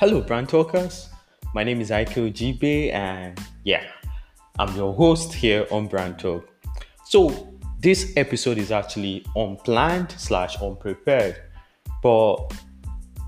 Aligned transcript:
Hello, 0.00 0.20
brand 0.20 0.48
talkers. 0.48 1.08
My 1.54 1.64
name 1.64 1.80
is 1.80 1.90
Ike 1.90 2.10
Ojibe, 2.10 2.92
and 2.92 3.36
yeah, 3.64 3.82
I'm 4.56 4.72
your 4.76 4.94
host 4.94 5.34
here 5.34 5.66
on 5.72 5.88
Brandtok. 5.88 6.44
So, 7.04 7.58
this 7.80 8.12
episode 8.16 8.58
is 8.58 8.70
actually 8.70 9.26
unplanned 9.34 10.12
slash 10.12 10.56
unprepared, 10.62 11.42
but 12.00 12.36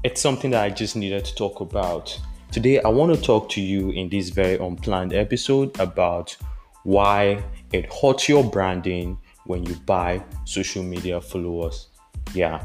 it's 0.04 0.20
something 0.20 0.52
that 0.52 0.62
I 0.62 0.70
just 0.70 0.94
needed 0.94 1.24
to 1.24 1.34
talk 1.34 1.58
about. 1.58 2.16
Today, 2.52 2.80
I 2.82 2.88
want 2.88 3.12
to 3.16 3.20
talk 3.20 3.48
to 3.48 3.60
you 3.60 3.90
in 3.90 4.08
this 4.08 4.28
very 4.28 4.56
unplanned 4.56 5.12
episode 5.12 5.76
about 5.80 6.36
why 6.84 7.42
it 7.72 7.92
hurts 7.92 8.28
your 8.28 8.44
branding 8.48 9.18
when 9.44 9.64
you 9.64 9.74
buy 9.86 10.22
social 10.44 10.84
media 10.84 11.20
followers. 11.20 11.88
Yeah, 12.32 12.64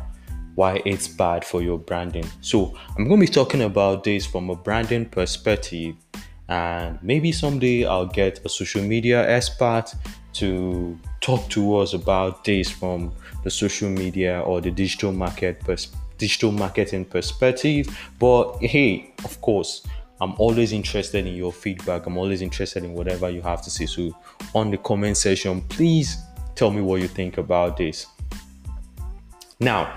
why 0.55 0.81
it's 0.85 1.07
bad 1.07 1.45
for 1.45 1.61
your 1.61 1.77
branding. 1.77 2.25
So, 2.41 2.77
I'm 2.97 3.07
going 3.07 3.19
to 3.19 3.27
be 3.27 3.31
talking 3.31 3.61
about 3.61 4.03
this 4.03 4.25
from 4.25 4.49
a 4.49 4.55
branding 4.55 5.05
perspective, 5.05 5.95
and 6.47 6.97
maybe 7.01 7.31
someday 7.31 7.85
I'll 7.85 8.05
get 8.05 8.45
a 8.45 8.49
social 8.49 8.81
media 8.81 9.27
expert 9.29 9.93
to 10.33 10.97
talk 11.21 11.49
to 11.49 11.77
us 11.77 11.93
about 11.93 12.43
this 12.43 12.69
from 12.69 13.13
the 13.43 13.49
social 13.49 13.89
media 13.89 14.41
or 14.41 14.61
the 14.61 14.71
digital 14.71 15.11
market 15.11 15.59
pers- 15.61 15.91
digital 16.17 16.51
marketing 16.51 17.05
perspective. 17.05 17.87
But 18.19 18.57
hey, 18.61 19.13
of 19.23 19.39
course, 19.41 19.85
I'm 20.21 20.33
always 20.37 20.71
interested 20.71 21.25
in 21.25 21.35
your 21.35 21.51
feedback. 21.51 22.05
I'm 22.05 22.17
always 22.17 22.41
interested 22.41 22.83
in 22.83 22.93
whatever 22.93 23.29
you 23.29 23.41
have 23.41 23.61
to 23.63 23.69
say. 23.69 23.85
So, 23.85 24.15
on 24.53 24.71
the 24.71 24.77
comment 24.77 25.17
section, 25.17 25.61
please 25.61 26.17
tell 26.55 26.71
me 26.71 26.81
what 26.81 27.01
you 27.01 27.07
think 27.07 27.37
about 27.37 27.77
this. 27.77 28.07
Now, 29.59 29.93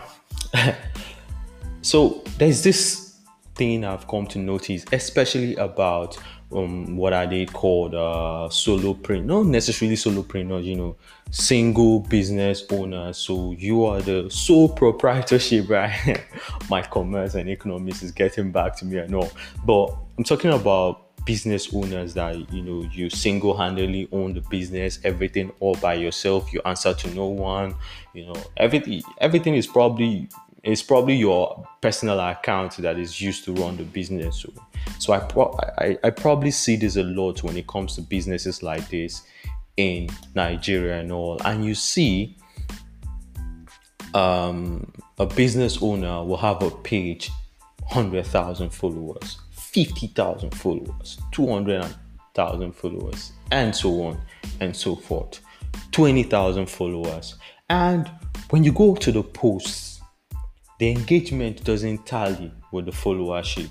so 1.82 2.22
there's 2.38 2.62
this 2.62 3.16
thing 3.54 3.84
I've 3.84 4.06
come 4.06 4.26
to 4.28 4.38
notice, 4.38 4.84
especially 4.92 5.56
about 5.56 6.18
um, 6.52 6.96
what 6.96 7.12
are 7.12 7.26
they 7.26 7.44
called 7.44 7.94
uh, 7.94 8.48
solopreneur, 8.50 9.24
not 9.24 9.46
necessarily 9.46 9.96
solopreneur, 9.96 10.64
you 10.64 10.76
know, 10.76 10.96
single 11.30 12.00
business 12.00 12.64
owner. 12.70 13.12
So 13.12 13.52
you 13.52 13.84
are 13.84 14.00
the 14.00 14.30
sole 14.30 14.68
proprietorship, 14.68 15.68
right? 15.70 16.24
My 16.70 16.82
commerce 16.82 17.34
and 17.34 17.48
economics 17.48 18.02
is 18.02 18.12
getting 18.12 18.50
back 18.50 18.76
to 18.78 18.86
me, 18.86 19.00
I 19.00 19.06
know, 19.06 19.30
but 19.64 19.94
I'm 20.16 20.24
talking 20.24 20.52
about 20.52 21.07
business 21.24 21.72
owners 21.74 22.14
that 22.14 22.52
you 22.52 22.62
know 22.62 22.82
you 22.92 23.10
single-handedly 23.10 24.08
own 24.12 24.32
the 24.32 24.40
business 24.42 24.98
everything 25.04 25.52
all 25.60 25.74
by 25.76 25.94
yourself 25.94 26.52
you 26.52 26.60
answer 26.64 26.94
to 26.94 27.08
no 27.14 27.26
one 27.26 27.74
you 28.14 28.24
know 28.26 28.36
everything 28.56 29.02
everything 29.20 29.54
is 29.54 29.66
probably 29.66 30.28
it's 30.62 30.82
probably 30.82 31.14
your 31.14 31.66
personal 31.80 32.18
account 32.20 32.76
that 32.78 32.98
is 32.98 33.20
used 33.20 33.44
to 33.44 33.52
run 33.54 33.76
the 33.76 33.84
business. 33.84 34.40
So, 34.42 34.52
so 34.98 35.12
I, 35.12 35.20
pro- 35.20 35.58
I 35.78 35.96
i 36.04 36.10
probably 36.10 36.50
see 36.50 36.76
this 36.76 36.96
a 36.96 37.02
lot 37.02 37.42
when 37.42 37.56
it 37.56 37.66
comes 37.66 37.94
to 37.94 38.02
businesses 38.02 38.62
like 38.62 38.88
this 38.90 39.22
in 39.76 40.08
nigeria 40.34 41.00
and 41.00 41.12
all. 41.12 41.40
And 41.44 41.64
you 41.64 41.74
see 41.74 42.36
um, 44.14 44.92
a 45.18 45.26
business 45.26 45.78
owner 45.80 46.24
will 46.24 46.36
have 46.36 46.62
a 46.62 46.70
page 46.70 47.30
100000 47.92 48.70
followers 48.70 49.38
50,000 49.84 50.50
followers, 50.56 51.18
200,000 51.30 52.72
followers, 52.72 53.32
and 53.52 53.74
so 53.74 54.02
on 54.02 54.20
and 54.58 54.74
so 54.74 54.96
forth. 54.96 55.40
20,000 55.92 56.68
followers. 56.68 57.36
And 57.70 58.10
when 58.50 58.64
you 58.64 58.72
go 58.72 58.96
to 58.96 59.12
the 59.12 59.22
posts, 59.22 60.00
the 60.80 60.90
engagement 60.90 61.62
doesn't 61.62 62.06
tally 62.06 62.52
with 62.72 62.86
the 62.86 62.90
followership. 62.90 63.68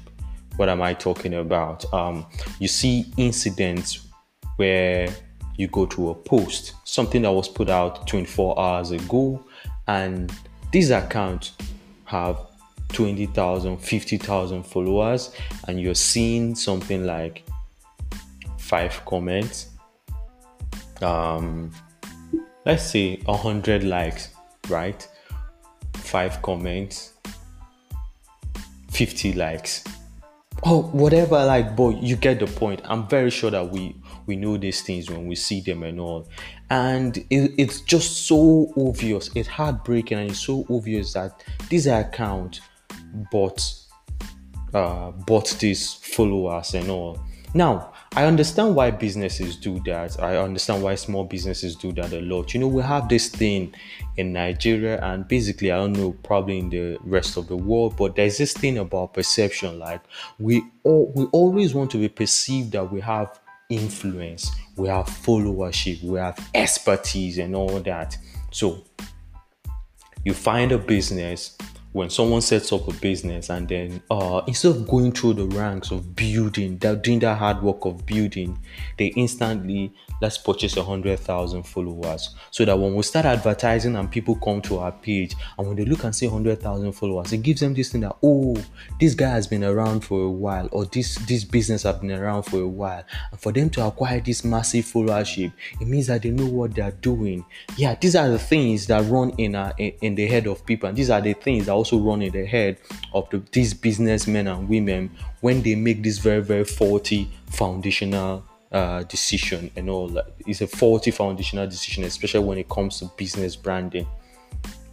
What 0.55 0.69
am 0.69 0.81
I 0.81 0.93
talking 0.93 1.33
about? 1.33 1.91
Um, 1.93 2.25
you 2.59 2.69
see 2.69 3.11
incidents 3.17 4.07
where 4.55 5.13
you 5.57 5.67
go 5.67 5.85
to 5.87 6.11
a 6.11 6.15
post, 6.15 6.73
something 6.85 7.23
that 7.23 7.31
was 7.31 7.49
put 7.49 7.69
out 7.69 8.07
24 8.07 8.57
hours 8.57 8.91
ago, 8.91 9.43
and 9.87 10.31
these 10.71 10.89
accounts 10.89 11.51
have 12.05 12.37
20,000, 12.89 13.77
50,000 13.77 14.63
followers, 14.63 15.31
and 15.67 15.79
you're 15.79 15.95
seeing 15.95 16.55
something 16.55 17.05
like 17.05 17.43
five 18.57 19.01
comments, 19.05 19.69
um, 21.01 21.71
let's 22.65 22.83
say 22.83 23.17
100 23.25 23.83
likes, 23.83 24.29
right? 24.69 25.07
Five 25.93 26.41
comments, 26.41 27.13
50 28.91 29.33
likes. 29.33 29.83
Oh, 30.63 30.81
whatever, 30.81 31.45
like, 31.45 31.75
but 31.75 32.01
you 32.01 32.15
get 32.15 32.39
the 32.39 32.47
point. 32.47 32.81
I'm 32.83 33.07
very 33.07 33.29
sure 33.29 33.51
that 33.51 33.69
we 33.69 33.95
we 34.25 34.35
know 34.35 34.57
these 34.57 34.81
things 34.81 35.09
when 35.09 35.25
we 35.25 35.35
see 35.35 35.61
them 35.61 35.83
and 35.83 35.99
all, 35.99 36.27
and 36.69 37.17
it, 37.29 37.53
it's 37.57 37.81
just 37.81 38.25
so 38.27 38.73
obvious. 38.75 39.29
It's 39.35 39.47
heartbreaking 39.47 40.17
and 40.17 40.31
it's 40.31 40.39
so 40.39 40.65
obvious 40.69 41.13
that 41.13 41.43
this 41.69 41.85
account 41.85 42.59
bought 43.31 43.73
uh, 44.73 45.11
bought 45.11 45.49
these 45.59 45.93
followers 45.93 46.73
and 46.73 46.89
all. 46.89 47.19
Now, 47.53 47.93
I 48.15 48.25
understand 48.25 48.75
why 48.75 48.91
businesses 48.91 49.55
do 49.55 49.79
that. 49.85 50.21
I 50.21 50.37
understand 50.37 50.83
why 50.83 50.95
small 50.95 51.23
businesses 51.23 51.75
do 51.75 51.91
that 51.93 52.11
a 52.13 52.21
lot. 52.21 52.53
You 52.53 52.59
know, 52.59 52.67
we 52.67 52.81
have 52.81 53.09
this 53.09 53.29
thing 53.29 53.73
in 54.17 54.33
Nigeria, 54.33 54.99
and 55.01 55.27
basically, 55.27 55.71
I 55.71 55.77
don't 55.77 55.93
know, 55.93 56.11
probably 56.23 56.59
in 56.59 56.69
the 56.69 56.97
rest 57.03 57.37
of 57.37 57.47
the 57.47 57.55
world, 57.55 57.95
but 57.97 58.15
there's 58.15 58.37
this 58.37 58.53
thing 58.53 58.77
about 58.77 59.13
perception. 59.13 59.79
Like 59.79 60.01
we 60.39 60.63
all, 60.83 61.11
we 61.15 61.25
always 61.25 61.73
want 61.73 61.91
to 61.91 61.97
be 61.97 62.09
perceived 62.09 62.71
that 62.73 62.91
we 62.91 63.01
have 63.01 63.39
influence, 63.69 64.51
we 64.75 64.87
have 64.87 65.05
followership, 65.05 66.03
we 66.03 66.19
have 66.19 66.49
expertise, 66.53 67.37
and 67.37 67.55
all 67.55 67.79
that. 67.81 68.17
So, 68.51 68.83
you 70.23 70.33
find 70.33 70.71
a 70.71 70.77
business 70.77 71.57
when 71.93 72.09
someone 72.09 72.41
sets 72.41 72.71
up 72.71 72.87
a 72.87 72.93
business 72.93 73.49
and 73.49 73.67
then 73.67 74.01
uh, 74.11 74.41
instead 74.47 74.71
of 74.71 74.87
going 74.87 75.11
through 75.11 75.33
the 75.33 75.45
ranks 75.57 75.91
of 75.91 76.15
building 76.15 76.77
that 76.79 77.01
doing 77.01 77.19
that 77.19 77.37
hard 77.37 77.61
work 77.61 77.85
of 77.85 78.05
building 78.05 78.57
they 78.97 79.07
instantly 79.07 79.93
let's 80.21 80.37
purchase 80.37 80.77
a 80.77 80.83
hundred 80.83 81.19
thousand 81.19 81.63
followers. 81.63 82.35
So 82.51 82.65
that 82.65 82.77
when 82.77 82.95
we 82.95 83.03
start 83.03 83.25
advertising 83.25 83.95
and 83.95 84.09
people 84.09 84.35
come 84.35 84.61
to 84.63 84.79
our 84.79 84.91
page 84.91 85.35
and 85.57 85.67
when 85.67 85.75
they 85.75 85.85
look 85.85 86.03
and 86.03 86.15
see 86.15 86.27
hundred 86.27 86.61
thousand 86.61 86.91
followers 86.93 87.33
it 87.33 87.43
gives 87.43 87.61
them 87.61 87.73
this 87.73 87.91
thing 87.91 88.01
that 88.01 88.15
oh 88.23 88.55
this 88.99 89.13
guy 89.13 89.29
has 89.29 89.47
been 89.47 89.63
around 89.63 90.01
for 90.01 90.23
a 90.23 90.29
while 90.29 90.67
or 90.71 90.85
this 90.85 91.15
this 91.27 91.43
business 91.43 91.83
has 91.83 91.97
been 91.97 92.11
around 92.11 92.43
for 92.43 92.59
a 92.59 92.67
while. 92.67 93.03
And 93.31 93.39
for 93.39 93.51
them 93.51 93.69
to 93.71 93.85
acquire 93.85 94.19
this 94.19 94.43
massive 94.43 94.85
followership 94.85 95.51
it 95.79 95.87
means 95.87 96.07
that 96.07 96.23
they 96.23 96.31
know 96.31 96.47
what 96.47 96.73
they're 96.75 96.91
doing. 96.91 97.45
Yeah 97.75 97.95
these 97.99 98.15
are 98.15 98.29
the 98.29 98.39
things 98.39 98.87
that 98.87 99.05
run 99.09 99.31
in, 99.31 99.55
our, 99.55 99.73
in, 99.77 99.93
in 100.01 100.15
the 100.15 100.27
head 100.27 100.47
of 100.47 100.65
people 100.65 100.89
and 100.89 100.97
these 100.97 101.09
are 101.09 101.21
the 101.21 101.33
things 101.33 101.67
that 101.67 101.73
also 101.77 101.97
run 101.97 102.21
in 102.21 102.31
the 102.31 102.45
head 102.45 102.77
of 103.13 103.29
the, 103.29 103.41
these 103.51 103.73
businessmen 103.73 104.47
and 104.47 104.67
women 104.67 105.09
when 105.41 105.61
they 105.61 105.75
make 105.75 106.03
this 106.03 106.17
very 106.17 106.41
very 106.41 106.65
faulty 106.65 107.29
foundational 107.51 108.43
uh, 108.71 109.03
decision 109.03 109.71
and 109.75 109.89
all 109.89 110.07
that. 110.09 110.33
It's 110.45 110.61
a 110.61 110.67
faulty 110.67 111.11
foundational 111.11 111.67
decision, 111.67 112.03
especially 112.03 112.41
when 112.41 112.57
it 112.57 112.69
comes 112.69 112.99
to 112.99 113.11
business 113.17 113.55
branding. 113.55 114.07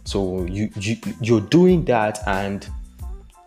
So 0.05 0.45
you, 0.45 0.69
you 0.79 0.97
you're 1.19 1.41
doing 1.41 1.83
that, 1.85 2.19
and 2.27 2.67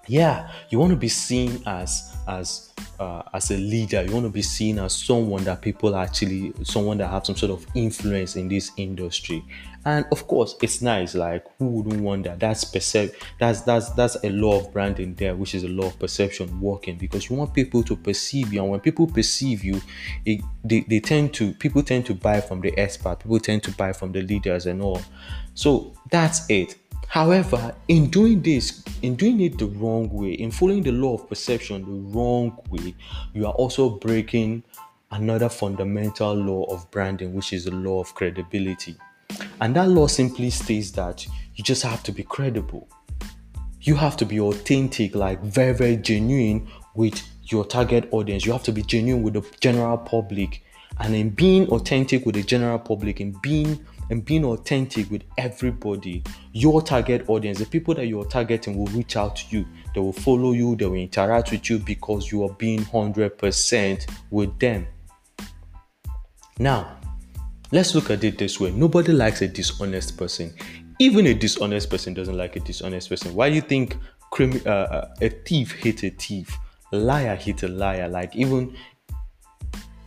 yeah, 0.06 0.50
you 0.70 0.78
want 0.78 0.90
to 0.90 0.96
be 0.96 1.08
seen 1.08 1.62
as 1.66 2.16
as 2.26 2.67
uh, 2.98 3.22
as 3.32 3.50
a 3.50 3.56
leader. 3.56 4.02
You 4.02 4.12
want 4.12 4.26
to 4.26 4.30
be 4.30 4.42
seen 4.42 4.78
as 4.78 4.92
someone 4.92 5.44
that 5.44 5.62
people 5.62 5.96
actually, 5.96 6.52
someone 6.64 6.98
that 6.98 7.08
have 7.08 7.26
some 7.26 7.36
sort 7.36 7.52
of 7.52 7.66
influence 7.74 8.36
in 8.36 8.48
this 8.48 8.72
industry. 8.76 9.44
And 9.84 10.04
of 10.10 10.26
course, 10.26 10.56
it's 10.60 10.82
nice. 10.82 11.14
Like 11.14 11.44
who 11.58 11.66
wouldn't 11.68 12.02
want 12.02 12.24
that? 12.24 12.40
That's 12.40 12.64
percep- 12.64 13.14
That's 13.38 13.62
that's 13.62 13.90
that's 13.90 14.16
a 14.24 14.30
law 14.30 14.58
of 14.60 14.72
branding 14.72 15.14
there, 15.14 15.34
which 15.34 15.54
is 15.54 15.64
a 15.64 15.68
law 15.68 15.86
of 15.86 15.98
perception 15.98 16.60
working 16.60 16.96
because 16.98 17.30
you 17.30 17.36
want 17.36 17.54
people 17.54 17.82
to 17.84 17.96
perceive 17.96 18.52
you, 18.52 18.60
and 18.62 18.70
when 18.70 18.80
people 18.80 19.06
perceive 19.06 19.64
you, 19.64 19.80
it, 20.26 20.40
they 20.64 20.80
they 20.80 21.00
tend 21.00 21.32
to 21.34 21.52
people 21.54 21.82
tend 21.82 22.06
to 22.06 22.14
buy 22.14 22.40
from 22.40 22.60
the 22.60 22.76
expert. 22.76 23.20
People 23.20 23.38
tend 23.38 23.62
to 23.62 23.70
buy 23.72 23.92
from 23.92 24.12
the 24.12 24.22
leaders 24.22 24.66
and 24.66 24.82
all. 24.82 25.00
So 25.54 25.94
that's 26.10 26.48
it. 26.50 26.76
However, 27.08 27.74
in 27.88 28.10
doing 28.10 28.42
this, 28.42 28.84
in 29.00 29.16
doing 29.16 29.40
it 29.40 29.56
the 29.56 29.66
wrong 29.66 30.10
way, 30.10 30.32
in 30.32 30.50
following 30.50 30.82
the 30.82 30.92
law 30.92 31.14
of 31.14 31.26
perception 31.26 31.82
the 31.82 32.16
wrong 32.16 32.58
way, 32.70 32.94
you 33.32 33.46
are 33.46 33.54
also 33.54 33.88
breaking 33.88 34.62
another 35.10 35.48
fundamental 35.48 36.34
law 36.34 36.64
of 36.64 36.88
branding, 36.90 37.32
which 37.34 37.54
is 37.54 37.64
the 37.64 37.70
law 37.70 38.00
of 38.00 38.14
credibility. 38.14 38.94
And 39.60 39.74
that 39.74 39.88
law 39.88 40.06
simply 40.06 40.50
states 40.50 40.90
that 40.92 41.26
you 41.54 41.64
just 41.64 41.82
have 41.82 42.02
to 42.04 42.12
be 42.12 42.22
credible. 42.22 42.86
You 43.80 43.94
have 43.94 44.16
to 44.18 44.26
be 44.26 44.38
authentic, 44.38 45.14
like 45.14 45.42
very, 45.42 45.72
very 45.72 45.96
genuine 45.96 46.68
with 46.94 47.22
your 47.44 47.64
target 47.64 48.08
audience. 48.10 48.44
You 48.44 48.52
have 48.52 48.64
to 48.64 48.72
be 48.72 48.82
genuine 48.82 49.22
with 49.22 49.34
the 49.34 49.44
general 49.60 49.96
public. 49.96 50.62
And 50.98 51.14
in 51.14 51.30
being 51.30 51.68
authentic 51.68 52.26
with 52.26 52.34
the 52.34 52.42
general 52.42 52.78
public, 52.78 53.20
in 53.20 53.32
being 53.42 53.84
and 54.10 54.24
being 54.24 54.44
authentic 54.44 55.10
with 55.10 55.22
everybody, 55.36 56.22
your 56.52 56.82
target 56.82 57.28
audience, 57.28 57.58
the 57.58 57.66
people 57.66 57.94
that 57.94 58.06
you're 58.06 58.24
targeting 58.24 58.76
will 58.76 58.86
reach 58.86 59.16
out 59.16 59.36
to 59.36 59.56
you. 59.56 59.66
They 59.94 60.00
will 60.00 60.12
follow 60.12 60.52
you, 60.52 60.76
they 60.76 60.86
will 60.86 60.94
interact 60.94 61.50
with 61.50 61.68
you 61.68 61.78
because 61.78 62.30
you 62.30 62.44
are 62.44 62.52
being 62.54 62.80
100% 62.80 64.10
with 64.30 64.58
them. 64.58 64.86
Now, 66.58 66.98
let's 67.70 67.94
look 67.94 68.10
at 68.10 68.24
it 68.24 68.38
this 68.38 68.58
way 68.58 68.70
nobody 68.70 69.12
likes 69.12 69.42
a 69.42 69.48
dishonest 69.48 70.16
person. 70.16 70.54
Even 70.98 71.26
a 71.26 71.34
dishonest 71.34 71.90
person 71.90 72.14
doesn't 72.14 72.36
like 72.36 72.56
a 72.56 72.60
dishonest 72.60 73.08
person. 73.08 73.34
Why 73.34 73.48
do 73.50 73.54
you 73.54 73.60
think 73.60 73.96
uh, 74.66 74.68
uh 74.68 75.14
a 75.20 75.28
thief 75.28 75.72
hates 75.80 76.02
a 76.02 76.10
thief? 76.10 76.56
Liar 76.90 77.36
hates 77.36 77.62
a 77.62 77.68
liar. 77.68 78.08
Like, 78.08 78.34
even 78.34 78.74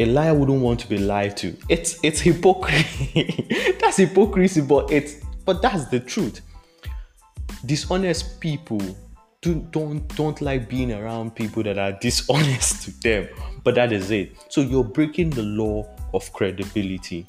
a 0.02 0.06
liar 0.06 0.34
wouldn't 0.34 0.62
want 0.62 0.80
to 0.82 0.88
be 0.88 0.98
lied 0.98 1.38
to. 1.38 1.56
It's 1.70 2.00
it's 2.04 2.20
hypocrisy. 2.20 3.76
that's 3.80 3.98
hypocrisy, 3.98 4.62
but 4.62 4.92
it's 4.92 5.18
but 5.46 5.62
that's 5.62 5.86
the 5.86 6.00
truth. 6.00 6.42
Dishonest 7.66 8.40
people 8.40 8.82
do, 9.42 9.56
don't 9.72 10.08
don't 10.16 10.40
like 10.42 10.70
being 10.70 10.92
around 10.92 11.36
people 11.36 11.64
that 11.64 11.78
are 11.78 11.92
dishonest 11.94 12.84
to 12.84 13.02
them. 13.02 13.28
But 13.64 13.76
that 13.76 13.92
is 13.92 14.12
it. 14.12 14.36
So 14.50 14.62
you're 14.62 14.84
breaking 14.84 15.32
the 15.32 15.44
law 15.44 15.88
of 16.14 16.32
credibility. 16.34 17.26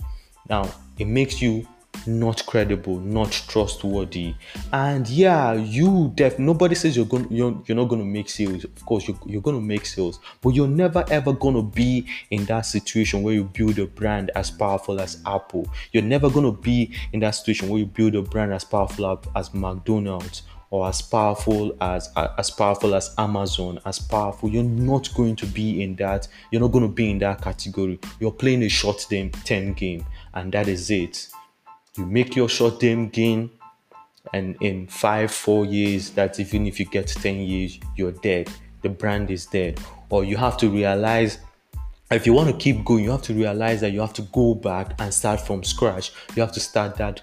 Now 0.48 0.70
it 0.98 1.06
makes 1.06 1.42
you 1.42 1.66
not 2.06 2.44
credible, 2.46 2.98
not 3.00 3.32
trustworthy. 3.32 4.34
And 4.72 5.08
yeah, 5.08 5.52
you 5.52 6.12
def 6.14 6.38
nobody 6.38 6.74
says 6.74 6.96
you're 6.96 7.06
going 7.06 7.26
you're, 7.30 7.62
you're 7.66 7.76
not 7.76 7.88
to 8.00 8.06
make 8.06 8.28
sales. 8.28 8.64
Of 8.64 8.84
course, 8.84 9.08
you're, 9.08 9.18
you're 9.26 9.42
to 9.56 9.60
make 9.60 9.86
sales, 9.86 10.20
but 10.40 10.50
you're 10.50 10.68
never 10.68 11.04
ever 11.10 11.32
to 11.56 11.62
be 11.62 12.06
in 12.30 12.44
that 12.46 12.62
situation 12.62 13.22
where 13.22 13.34
you 13.34 13.44
build 13.44 13.78
a 13.78 13.86
brand 13.86 14.30
as 14.34 14.50
powerful 14.50 15.00
as 15.00 15.22
Apple. 15.26 15.66
You're 15.92 16.02
never 16.02 16.30
to 16.46 16.52
be 16.52 16.92
in 17.12 17.20
that 17.20 17.32
situation 17.32 17.68
where 17.68 17.80
you 17.80 17.86
build 17.86 18.14
a 18.14 18.22
brand 18.22 18.52
as 18.52 18.64
powerful 18.64 19.20
as 19.34 19.54
McDonald's 19.54 20.42
or 20.70 20.88
as 20.88 21.02
powerful 21.02 21.76
as 21.82 22.10
as 22.38 22.50
powerful 22.50 22.94
as 22.94 23.14
Amazon, 23.18 23.78
as 23.84 23.98
powerful. 23.98 24.48
You're 24.48 24.64
not 24.64 25.12
going 25.14 25.36
to 25.36 25.46
be 25.46 25.82
in 25.82 25.94
that. 25.96 26.26
You're 26.50 26.62
not 26.62 26.72
going 26.72 26.88
to 26.88 26.92
be 26.92 27.10
in 27.10 27.18
that 27.18 27.42
category. 27.42 28.00
You're 28.18 28.32
playing 28.32 28.62
a 28.62 28.68
short 28.68 29.06
term 29.44 29.74
game, 29.74 30.04
and 30.34 30.50
that 30.52 30.68
is 30.68 30.90
it 30.90 31.28
you 31.96 32.06
make 32.06 32.34
your 32.34 32.48
short 32.48 32.80
term 32.80 33.08
gain 33.08 33.50
and 34.32 34.56
in 34.60 34.86
five 34.86 35.30
four 35.30 35.66
years 35.66 36.10
that 36.10 36.38
even 36.40 36.66
if 36.66 36.80
you 36.80 36.86
get 36.86 37.08
10 37.08 37.36
years 37.40 37.78
you're 37.96 38.12
dead. 38.12 38.50
The 38.82 38.88
brand 38.88 39.30
is 39.30 39.46
dead. 39.46 39.80
Or 40.10 40.24
you 40.24 40.36
have 40.36 40.56
to 40.58 40.70
realize 40.70 41.38
if 42.10 42.26
you 42.26 42.32
want 42.32 42.50
to 42.50 42.56
keep 42.56 42.84
going 42.84 43.04
you 43.04 43.10
have 43.10 43.22
to 43.22 43.34
realize 43.34 43.80
that 43.82 43.92
you 43.92 44.00
have 44.00 44.12
to 44.14 44.22
go 44.22 44.54
back 44.54 44.94
and 44.98 45.12
start 45.12 45.40
from 45.40 45.62
scratch. 45.64 46.12
You 46.34 46.42
have 46.42 46.52
to 46.52 46.60
start 46.60 46.96
that 46.96 47.22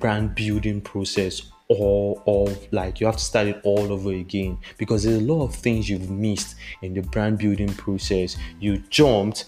brand 0.00 0.34
building 0.34 0.80
process 0.80 1.42
all 1.68 2.22
of 2.26 2.72
like 2.72 2.98
you 2.98 3.06
have 3.06 3.16
to 3.16 3.22
start 3.22 3.46
it 3.46 3.60
all 3.62 3.92
over 3.92 4.12
again. 4.12 4.58
Because 4.78 5.04
there's 5.04 5.20
a 5.20 5.24
lot 5.24 5.44
of 5.44 5.54
things 5.54 5.88
you've 5.88 6.10
missed 6.10 6.56
in 6.82 6.94
the 6.94 7.02
brand 7.02 7.38
building 7.38 7.72
process. 7.74 8.36
You 8.58 8.78
jumped 8.90 9.44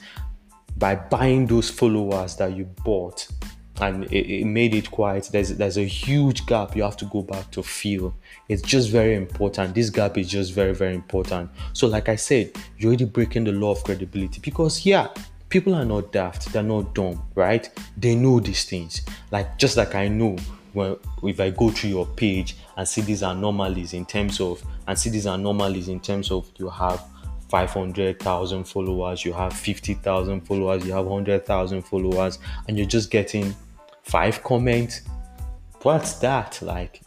by 0.76 0.94
buying 0.94 1.46
those 1.46 1.70
followers 1.70 2.36
that 2.36 2.56
you 2.56 2.66
bought 2.84 3.26
and 3.80 4.04
it, 4.12 4.40
it, 4.40 4.44
made 4.44 4.74
it 4.74 4.90
quiet 4.90 5.28
there's 5.32 5.56
there's 5.56 5.78
a 5.78 5.84
huge 5.84 6.46
gap 6.46 6.76
you 6.76 6.82
have 6.82 6.96
to 6.96 7.04
go 7.06 7.22
back 7.22 7.50
to 7.50 7.62
fill 7.62 8.14
it's 8.48 8.62
just 8.62 8.90
very 8.90 9.14
important. 9.14 9.74
This 9.74 9.90
gap 9.90 10.18
is 10.18 10.28
just 10.28 10.52
very 10.52 10.74
very 10.74 10.94
important. 10.94 11.50
So 11.72 11.86
like 11.86 12.08
i 12.08 12.16
said 12.16 12.52
you're 12.78 12.90
already 12.90 13.04
breaking 13.04 13.44
the 13.44 13.52
law 13.52 13.72
of 13.72 13.84
credibility 13.84 14.40
because 14.40 14.84
yeah 14.84 15.08
people 15.48 15.74
are 15.74 15.84
not 15.84 16.12
daft. 16.12 16.52
They're 16.52 16.62
not 16.62 16.94
dumb 16.94 17.22
right? 17.34 17.68
They 17.96 18.14
know 18.14 18.40
these 18.40 18.64
things. 18.64 19.02
Like 19.30 19.58
just 19.58 19.76
like 19.76 19.94
i 19.94 20.08
know 20.08 20.36
when 20.72 20.96
if 21.24 21.40
i 21.40 21.50
go 21.50 21.70
through 21.70 21.90
your 21.90 22.06
page 22.06 22.56
and 22.76 22.86
see 22.86 23.00
these 23.00 23.22
anomalies 23.22 23.92
in 23.92 24.06
terms 24.06 24.40
of 24.40 24.62
and 24.86 24.98
see 24.98 25.10
these 25.10 25.26
anomalies 25.26 25.88
in 25.88 26.00
terms 26.00 26.30
of 26.30 26.48
you 26.58 26.68
have 26.68 27.04
500,000 27.50 28.64
followers, 28.64 29.24
you 29.24 29.32
have 29.32 29.52
50,000 29.52 30.40
followers, 30.42 30.86
you 30.86 30.92
have 30.92 31.06
100,000 31.06 31.82
followers, 31.82 32.38
and 32.68 32.78
you're 32.78 32.86
just 32.86 33.10
getting 33.10 33.54
five 34.02 34.42
comments. 34.42 35.02
What's 35.82 36.14
that? 36.14 36.60
Like, 36.62 37.02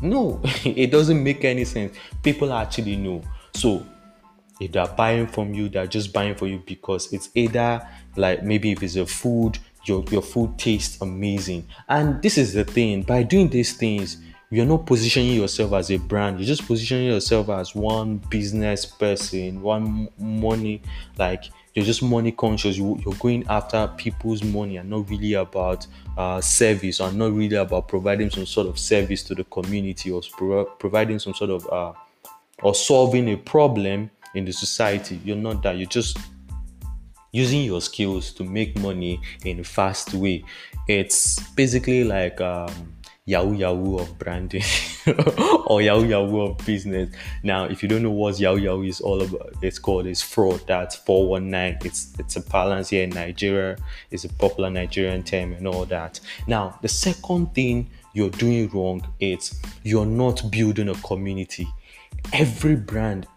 no, 0.00 0.40
it 0.64 0.90
doesn't 0.90 1.22
make 1.22 1.44
any 1.44 1.64
sense. 1.64 1.96
People 2.22 2.52
actually 2.52 2.96
know. 2.96 3.22
So 3.54 3.84
if 4.60 4.72
they're 4.72 4.86
buying 4.86 5.26
from 5.26 5.54
you, 5.54 5.68
they're 5.68 5.86
just 5.86 6.12
buying 6.12 6.34
for 6.34 6.46
you 6.46 6.62
because 6.66 7.12
it's 7.12 7.30
either 7.34 7.86
like 8.16 8.42
maybe 8.42 8.72
if 8.72 8.82
it's 8.82 8.96
a 8.96 9.06
food, 9.06 9.58
your, 9.84 10.04
your 10.10 10.22
food 10.22 10.58
tastes 10.58 11.00
amazing. 11.00 11.66
And 11.88 12.20
this 12.22 12.36
is 12.36 12.52
the 12.52 12.64
thing 12.64 13.02
by 13.02 13.22
doing 13.22 13.48
these 13.48 13.74
things, 13.74 14.18
you're 14.50 14.66
not 14.66 14.84
positioning 14.84 15.34
yourself 15.34 15.72
as 15.72 15.90
a 15.90 15.96
brand, 15.96 16.38
you're 16.38 16.46
just 16.46 16.66
positioning 16.66 17.06
yourself 17.06 17.48
as 17.48 17.74
one 17.74 18.18
business 18.28 18.84
person, 18.84 19.62
one 19.62 20.08
money 20.18 20.82
like 21.16 21.44
you're 21.74 21.84
just 21.84 22.02
money 22.02 22.32
conscious. 22.32 22.76
You, 22.76 23.00
are 23.06 23.14
going 23.16 23.46
after 23.48 23.88
people's 23.96 24.42
money 24.42 24.76
and 24.76 24.90
not 24.90 25.08
really 25.08 25.34
about 25.34 25.86
uh, 26.16 26.40
service 26.40 27.00
or 27.00 27.12
not 27.12 27.32
really 27.32 27.56
about 27.56 27.88
providing 27.88 28.30
some 28.30 28.46
sort 28.46 28.66
of 28.66 28.78
service 28.78 29.22
to 29.24 29.34
the 29.34 29.44
community 29.44 30.10
or 30.10 30.20
pro- 30.32 30.64
providing 30.64 31.18
some 31.18 31.34
sort 31.34 31.50
of 31.50 31.68
uh, 31.70 31.92
or 32.62 32.74
solving 32.74 33.28
a 33.30 33.36
problem 33.36 34.10
in 34.34 34.44
the 34.44 34.52
society. 34.52 35.20
You're 35.24 35.36
not 35.36 35.62
that. 35.62 35.76
You're 35.76 35.88
just 35.88 36.18
using 37.32 37.62
your 37.62 37.80
skills 37.80 38.32
to 38.32 38.44
make 38.44 38.76
money 38.78 39.20
in 39.44 39.60
a 39.60 39.64
fast 39.64 40.14
way. 40.14 40.44
It's 40.88 41.40
basically 41.50 42.04
like 42.04 42.40
um, 42.40 42.92
Yahoo 43.30 43.54
Yahoo 43.54 43.98
of 43.98 44.18
branding 44.18 44.62
or 45.66 45.80
Yahoo 45.80 46.04
Yahoo 46.04 46.40
of 46.40 46.58
business. 46.66 47.14
Now, 47.44 47.64
if 47.64 47.80
you 47.80 47.88
don't 47.88 48.02
know 48.02 48.10
what 48.10 48.40
Yahoo 48.40 48.58
Yahoo 48.58 48.82
is 48.82 49.00
all 49.00 49.22
about, 49.22 49.54
it's 49.62 49.78
called 49.78 50.06
it's 50.06 50.20
fraud. 50.20 50.62
That's 50.66 50.96
419. 50.96 51.86
It's 51.86 52.12
it's 52.18 52.34
a 52.34 52.40
balance 52.40 52.88
here 52.88 53.04
in 53.04 53.10
Nigeria. 53.10 53.76
It's 54.10 54.24
a 54.24 54.28
popular 54.28 54.68
Nigerian 54.68 55.22
term 55.22 55.52
and 55.52 55.68
all 55.68 55.84
that. 55.86 56.18
Now, 56.48 56.76
the 56.82 56.88
second 56.88 57.54
thing 57.54 57.88
you're 58.14 58.30
doing 58.30 58.68
wrong 58.70 59.06
is 59.20 59.60
you're 59.84 60.06
not 60.06 60.50
building 60.50 60.88
a 60.88 60.94
community. 60.94 61.68
Every 62.32 62.74
brand 62.74 63.28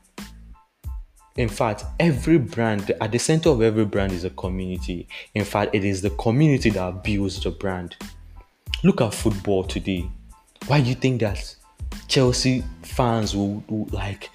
in 1.36 1.50
fact, 1.50 1.84
every 2.00 2.38
brand, 2.38 2.92
at 3.01 3.12
the 3.12 3.18
center 3.18 3.50
of 3.50 3.62
every 3.63 3.86
brand 3.86 4.12
is 4.12 4.24
a 4.24 4.30
community. 4.30 5.07
In 5.34 5.44
fact, 5.44 5.74
it 5.74 5.84
is 5.84 6.04
the 6.04 6.12
community 6.12 6.69
that 6.69 7.04
builds 7.04 7.44
the 7.44 7.50
brand. 7.50 7.95
Look 8.85 9.00
at 9.00 9.13
football 9.13 9.63
today. 9.63 10.09
Why 10.68 10.81
do 10.81 10.90
you 10.90 10.95
think 10.95 11.21
that 11.21 11.56
Chelsea 12.09 12.66
fans 12.81 13.33
will, 13.33 13.63
will 13.69 13.87
like 13.94 14.30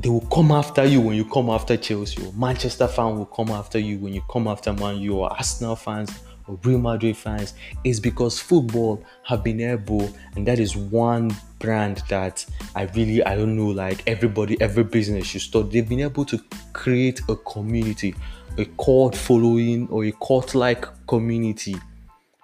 they 0.00 0.08
will 0.08 0.26
come 0.26 0.50
after 0.50 0.84
you 0.84 1.00
when 1.00 1.16
you 1.16 1.24
come 1.24 1.48
after 1.50 1.76
Chelsea, 1.76 2.20
or 2.26 2.32
Manchester 2.32 2.88
fan 2.88 3.16
will 3.16 3.26
come 3.26 3.50
after 3.50 3.78
you 3.78 3.98
when 3.98 4.12
you 4.12 4.22
come 4.28 4.48
after 4.48 4.72
Man 4.72 4.98
U, 4.98 5.18
or 5.18 5.32
Arsenal 5.32 5.76
fans 5.76 6.10
or 6.48 6.58
Real 6.64 6.80
Madrid 6.80 7.16
fans 7.16 7.54
is 7.84 8.00
because 8.00 8.40
football 8.40 9.04
have 9.22 9.44
been 9.44 9.60
able, 9.60 10.12
and 10.34 10.44
that 10.48 10.58
is 10.58 10.76
one 10.76 11.30
brand 11.60 12.02
that 12.08 12.44
I 12.74 12.86
really 12.96 13.22
I 13.22 13.36
don't 13.36 13.54
know 13.54 13.68
like 13.68 14.02
everybody 14.08 14.60
every 14.60 14.82
business 14.82 15.28
should 15.28 15.42
start. 15.42 15.70
They've 15.70 15.88
been 15.88 16.00
able 16.00 16.24
to 16.24 16.42
create 16.72 17.20
a 17.28 17.36
community, 17.36 18.16
a 18.58 18.64
cult 18.64 19.14
following 19.14 19.86
or 19.90 20.04
a 20.04 20.12
cult 20.12 20.56
like 20.56 20.86
community 21.06 21.76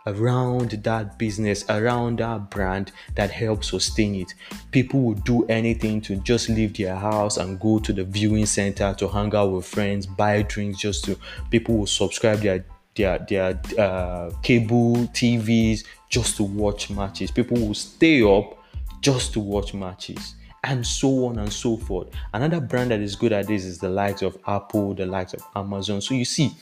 around 0.07 0.71
that 0.71 1.19
business, 1.19 1.65
around 1.69 2.19
that 2.19 2.51
brand 2.51 2.93
that 3.15 3.31
helps 3.31 3.71
sustain 3.71 4.15
it. 4.15 4.35
People 4.71 5.01
would 5.01 5.25
do 5.25 5.45
anything 5.47 6.01
to 6.03 6.17
just 6.17 6.49
leave 6.49 6.77
their 6.77 6.97
house 6.97 7.37
and 7.37 7.61
go 7.61 7.79
to 7.79 7.93
the 7.93 8.05
viewing 8.05 8.47
center 8.47 8.95
to 8.99 9.09
hang 9.09 9.35
out 9.35 9.53
with 9.53 9.67
friends, 9.67 10.07
buy 10.07 10.43
drinks 10.43 10.79
just 10.79 11.05
to 11.05 11.19
people 11.51 11.77
will 11.79 11.87
subscribe 11.87 12.41
their 12.41 12.65
their 12.95 13.19
their 13.29 13.61
uh, 13.79 14.31
cable 14.43 14.97
TVs 15.15 15.85
just 16.09 16.37
to 16.37 16.43
watch 16.43 16.91
matches. 16.91 17.31
People 17.31 17.59
will 17.59 17.75
stay 17.75 18.23
up 18.23 18.59
just 19.01 19.33
to 19.33 19.41
watch 19.41 19.75
matches 19.75 20.35
and 20.65 20.87
so 20.87 21.27
on 21.27 21.39
and 21.39 21.53
so 21.53 21.77
forth. 21.77 22.09
Another 22.33 22.61
brand 22.61 22.91
that 22.91 23.01
is 23.01 23.17
good 23.17 23.33
at 23.33 23.49
this 23.49 23.65
is 23.65 23.79
the 23.79 23.89
likes 23.89 24.23
of 24.23 24.39
Apple, 24.47 24.95
the 24.95 25.07
likes 25.07 25.35
of 25.35 25.43
Amazon. 25.57 26.01
So 26.01 26.15
you 26.15 26.25
see, 26.25 26.53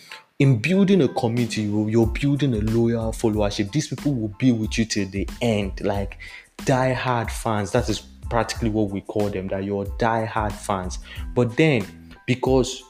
in 0.41 0.57
building 0.57 1.03
a 1.03 1.09
community, 1.09 1.63
you're 1.63 2.07
building 2.07 2.55
a 2.55 2.61
loyal 2.63 3.13
followership. 3.13 3.71
These 3.73 3.89
people 3.89 4.15
will 4.15 4.35
be 4.39 4.53
with 4.53 4.79
you 4.79 4.87
till 4.87 5.07
the 5.07 5.29
end, 5.43 5.83
like 5.83 6.19
die-hard 6.65 7.31
fans. 7.31 7.71
That 7.73 7.91
is 7.91 8.01
practically 8.31 8.71
what 8.71 8.89
we 8.91 9.03
call 9.03 9.29
them. 9.29 9.49
That 9.49 9.65
you're 9.65 9.85
die-hard 9.99 10.55
fans. 10.55 10.99
But 11.35 11.59
then, 11.59 11.85
because 12.27 12.83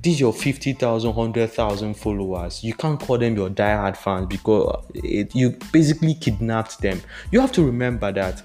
these 0.00 0.20
your 0.20 0.32
50,000, 0.32 1.12
100,000 1.12 1.94
followers, 1.94 2.62
you 2.62 2.72
can't 2.72 3.00
call 3.00 3.18
them 3.18 3.34
your 3.34 3.50
die-hard 3.50 3.96
fans 3.96 4.26
because 4.26 4.84
it, 4.94 5.34
you 5.34 5.58
basically 5.72 6.14
kidnapped 6.14 6.80
them. 6.80 7.00
You 7.32 7.40
have 7.40 7.50
to 7.52 7.64
remember 7.64 8.12
that 8.12 8.44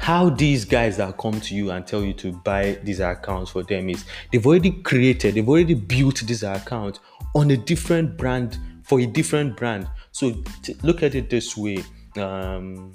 how 0.00 0.30
these 0.30 0.64
guys 0.64 0.96
that 0.96 1.18
come 1.18 1.40
to 1.40 1.54
you 1.54 1.70
and 1.70 1.86
tell 1.86 2.02
you 2.02 2.12
to 2.14 2.32
buy 2.32 2.78
these 2.82 3.00
accounts 3.00 3.50
for 3.50 3.62
them 3.62 3.90
is 3.90 4.04
they've 4.32 4.46
already 4.46 4.70
created, 4.70 5.34
they've 5.34 5.48
already 5.48 5.74
built 5.74 6.22
this 6.26 6.42
account 6.42 7.00
on 7.34 7.50
a 7.50 7.56
different 7.56 8.16
brand 8.16 8.58
for 8.84 9.00
a 9.00 9.06
different 9.06 9.56
brand. 9.56 9.88
So 10.12 10.32
t- 10.62 10.76
look 10.82 11.02
at 11.02 11.14
it 11.14 11.28
this 11.28 11.56
way. 11.56 11.84
Um, 12.16 12.92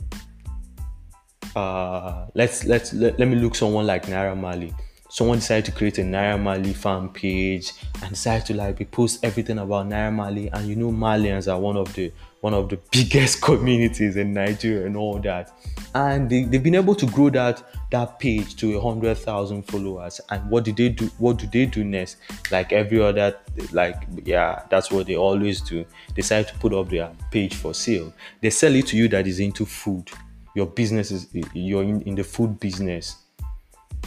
uh, 1.55 2.25
let's 2.33 2.65
let's 2.65 2.93
let, 2.93 3.19
let 3.19 3.27
me 3.27 3.35
look 3.35 3.55
someone 3.55 3.85
like 3.85 4.07
Naira 4.07 4.35
Marley. 4.35 4.73
Someone 5.09 5.37
decided 5.37 5.65
to 5.65 5.71
create 5.71 5.99
a 5.99 6.01
Naira 6.01 6.41
Marley 6.41 6.73
fan 6.73 7.09
page 7.09 7.73
and 8.01 8.09
decided 8.09 8.47
to 8.47 8.55
like 8.55 8.89
post 8.89 9.23
everything 9.23 9.59
about 9.59 9.87
Naira 9.87 10.11
Marley. 10.11 10.49
And 10.51 10.67
you 10.67 10.75
know, 10.75 10.89
Marlians 10.91 11.51
are 11.51 11.59
one 11.59 11.77
of 11.77 11.93
the 11.93 12.11
one 12.43 12.53
of 12.53 12.67
the 12.67 12.77
biggest 12.91 13.41
communities 13.41 14.17
in 14.17 14.33
Nigeria 14.33 14.85
and 14.85 14.97
all 14.97 15.17
that. 15.19 15.49
And 15.95 16.29
they, 16.29 16.43
they've 16.43 16.61
been 16.61 16.75
able 16.75 16.93
to 16.95 17.05
grow 17.05 17.29
that 17.29 17.63
that 17.89 18.19
page 18.19 18.57
to 18.57 18.75
a 18.77 18.81
hundred 18.81 19.15
thousand 19.15 19.63
followers. 19.63 20.19
And 20.29 20.49
what 20.49 20.65
did 20.65 20.75
they 20.75 20.89
do? 20.89 21.05
What 21.19 21.37
do 21.37 21.47
they 21.47 21.65
do 21.65 21.85
next? 21.85 22.17
Like 22.51 22.73
every 22.73 23.01
other, 23.01 23.37
like 23.71 24.03
yeah, 24.25 24.63
that's 24.69 24.91
what 24.91 25.07
they 25.07 25.15
always 25.15 25.61
do. 25.61 25.85
They 26.09 26.15
decide 26.15 26.49
to 26.49 26.53
put 26.55 26.73
up 26.73 26.89
their 26.89 27.11
page 27.31 27.55
for 27.55 27.73
sale. 27.73 28.13
They 28.41 28.49
sell 28.49 28.75
it 28.75 28.87
to 28.87 28.97
you 28.97 29.07
that 29.07 29.25
is 29.25 29.39
into 29.39 29.65
food. 29.65 30.09
Your 30.53 30.65
business 30.65 31.11
is 31.11 31.29
you're 31.53 31.83
in, 31.83 32.01
in 32.01 32.15
the 32.15 32.25
food 32.25 32.59
business. 32.59 33.15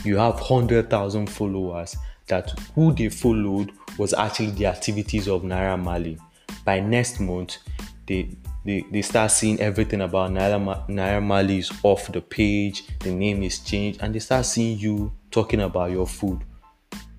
You 0.05 0.19
have 0.19 0.39
hundred 0.41 0.91
thousand 0.91 1.31
followers. 1.31 1.97
That 2.27 2.51
who 2.75 2.93
they 2.93 3.09
followed 3.09 3.73
was 3.97 4.13
actually 4.13 4.51
the 4.51 4.67
activities 4.67 5.27
of 5.27 5.43
Naira 5.43 5.81
Marley. 5.81 6.19
By 6.65 6.81
next 6.81 7.21
month, 7.21 7.59
they 8.07 8.37
they, 8.65 8.85
they 8.91 9.03
start 9.03 9.31
seeing 9.31 9.61
everything 9.61 10.01
about 10.01 10.33
Naira, 10.33 10.89
Naira 10.89 11.23
Marley 11.23 11.59
is 11.59 11.73
off 11.85 12.11
the 12.11 12.21
page, 12.21 12.85
the 12.99 13.13
name 13.13 13.45
is 13.45 13.61
changed, 13.61 14.01
and 14.03 14.13
they 14.13 14.19
start 14.19 14.45
seeing 14.45 14.77
you 14.79 15.13
talking 15.31 15.61
about 15.61 15.93
your 15.93 16.07
food. 16.07 16.43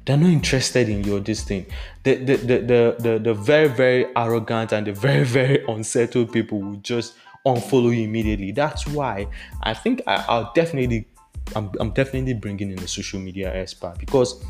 They're 0.06 0.17
not 0.17 0.29
interested 0.29 0.89
in 0.89 1.06
your 1.06 1.22
this 1.22 1.44
thing. 1.44 1.65
The 2.03 2.15
the, 2.15 2.36
the, 2.36 2.58
the, 2.60 2.96
the, 3.00 3.20
the 3.20 3.34
very, 3.34 3.70
very 3.70 4.08
arrogant 4.15 4.74
and 4.74 4.88
the 4.88 4.94
very, 4.94 5.24
very 5.24 5.63
unsettled 5.70 6.34
people 6.34 6.62
will 6.62 6.77
just 6.77 7.13
unfollow 7.46 7.96
you 7.96 8.03
immediately. 8.03 8.51
That's 8.51 8.86
why 8.86 9.27
I 9.63 9.74
think 9.74 10.01
I, 10.06 10.25
I'll 10.27 10.51
definitely 10.53 11.08
I'm, 11.56 11.72
I'm 11.79 11.91
definitely 11.91 12.34
bringing 12.34 12.72
in 12.72 12.79
a 12.79 12.88
social 12.88 13.20
media 13.20 13.53
expert 13.56 13.98
because 14.00 14.44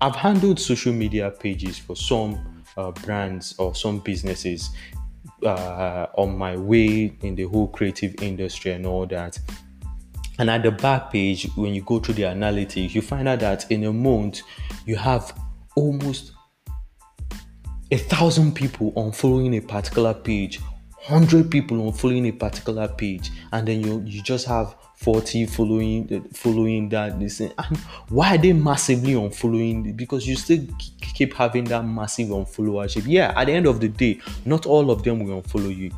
I've 0.00 0.16
handled 0.16 0.60
social 0.60 0.92
media 0.92 1.30
pages 1.30 1.78
for 1.78 1.96
some 1.96 2.62
uh, 2.76 2.90
brands 2.90 3.54
or 3.58 3.74
some 3.74 4.00
businesses 4.00 4.70
uh, 5.42 6.06
on 6.16 6.36
my 6.36 6.56
way 6.56 7.16
in 7.22 7.34
the 7.34 7.44
whole 7.44 7.68
creative 7.68 8.14
industry 8.22 8.72
and 8.72 8.86
all 8.86 9.06
that. 9.06 9.38
And 10.38 10.50
at 10.50 10.62
the 10.62 10.72
back 10.72 11.12
page, 11.12 11.48
when 11.54 11.74
you 11.74 11.82
go 11.82 12.00
through 12.00 12.14
the 12.14 12.22
analytics, 12.22 12.94
you 12.94 13.02
find 13.02 13.28
out 13.28 13.40
that 13.40 13.70
in 13.70 13.84
a 13.84 13.92
month 13.92 14.42
you 14.84 14.96
have 14.96 15.38
almost 15.76 16.32
a 17.90 17.96
thousand 17.96 18.54
people 18.54 18.92
on 18.96 19.12
following 19.12 19.54
a 19.54 19.60
particular 19.60 20.14
page, 20.14 20.60
hundred 20.98 21.50
people 21.50 21.86
on 21.86 21.92
following 21.92 22.26
a 22.26 22.32
particular 22.32 22.88
page, 22.88 23.30
and 23.52 23.68
then 23.68 23.80
you 23.80 24.02
you 24.04 24.22
just 24.22 24.46
have 24.46 24.74
40 25.04 25.46
following 25.46 26.08
uh, 26.10 26.34
following 26.34 26.88
that 26.88 27.20
this 27.20 27.40
and 27.40 27.52
why 28.08 28.34
are 28.34 28.38
they 28.38 28.54
massively 28.54 29.12
unfollowing? 29.12 29.94
Because 29.94 30.26
you 30.26 30.34
still 30.34 30.66
keep 30.98 31.34
having 31.34 31.64
that 31.64 31.84
massive 31.84 32.28
unfollowership. 32.28 33.02
Yeah 33.06 33.32
at 33.36 33.44
the 33.44 33.52
end 33.52 33.66
of 33.66 33.80
the 33.80 33.88
day 33.88 34.18
not 34.46 34.64
all 34.64 34.90
of 34.90 35.02
them 35.02 35.20
will 35.20 35.42
unfollow 35.42 35.74
you. 35.76 35.90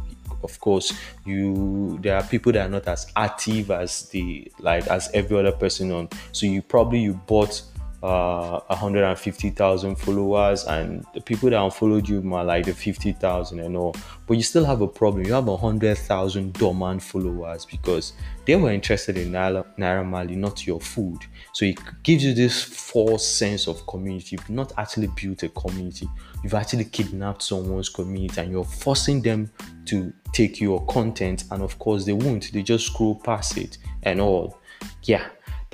Of 0.43 0.59
course 0.59 0.93
you 1.25 1.99
there 2.03 2.17
are 2.17 2.25
people 2.25 2.51
that 2.53 2.67
are 2.67 2.69
not 2.69 2.89
as 2.89 3.07
active 3.15 3.71
as 3.71 4.09
the 4.11 4.51
like 4.59 4.87
as 4.89 5.09
every 5.15 5.39
other 5.39 5.53
person 5.53 5.93
on. 5.93 6.09
So 6.33 6.47
you 6.47 6.61
probably 6.63 6.99
you 6.99 7.15
bought 7.15 7.63
uh 8.03 8.61
150,000 8.69 9.97
followers 9.97 10.65
and 10.65 11.05
the 11.15 11.21
people 11.21 11.51
that 11.51 11.63
unfollowed 11.63 12.09
you 12.09 12.19
are 12.35 12.45
like 12.45 12.67
the 12.67 12.75
50,000 12.75 13.61
and 13.61 13.77
all 13.77 13.95
but 14.27 14.37
you 14.37 14.43
still 14.43 14.65
have 14.65 14.81
a 14.81 14.89
problem. 14.89 15.25
You 15.25 15.35
have 15.35 15.47
100,000 15.47 16.53
dormant 16.55 17.03
followers 17.03 17.65
because 17.65 18.13
they 18.45 18.57
were 18.57 18.73
interested 18.73 19.17
in 19.17 19.31
Naira, 19.31 19.65
Naira 19.79 20.05
Marley 20.05 20.35
not 20.35 20.67
your 20.67 20.81
food. 20.81 21.19
So 21.53 21.65
it 21.65 21.79
gives 22.03 22.25
you 22.25 22.35
this 22.35 22.63
false 22.63 23.27
sense 23.27 23.69
of 23.69 23.87
community. 23.87 24.37
You've 24.37 24.51
not 24.51 24.73
actually 24.79 25.09
built 25.09 25.45
a 25.45 25.49
community. 25.51 26.09
You've 26.43 26.55
actually 26.55 26.87
kidnapped 26.87 27.43
someone's 27.43 27.89
community 27.89 28.41
and 28.41 28.51
you're 28.51 28.65
forcing 28.65 29.23
them 29.23 29.51
to 29.87 30.13
take 30.33 30.61
your 30.61 30.85
content 30.87 31.45
and 31.53 31.63
of 31.63 31.79
course 31.79 32.05
they 32.05 32.13
won't. 32.13 32.53
They 32.53 32.63
just 32.63 32.87
scroll 32.87 33.15
past 33.15 33.57
it 33.59 33.79
and 34.03 34.21
all. 34.21 34.59
Yeah 35.05 35.29